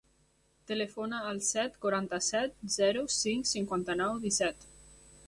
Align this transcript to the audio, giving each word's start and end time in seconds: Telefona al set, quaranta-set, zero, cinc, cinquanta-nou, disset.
Telefona 0.69 1.19
al 1.31 1.41
set, 1.49 1.77
quaranta-set, 1.85 2.57
zero, 2.77 3.05
cinc, 3.19 3.51
cinquanta-nou, 3.51 4.19
disset. 4.25 4.67